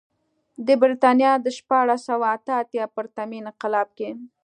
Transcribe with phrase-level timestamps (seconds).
[0.65, 4.09] د برېټانیا د شپاړس سوه اته اتیا پرتمین انقلاب کې.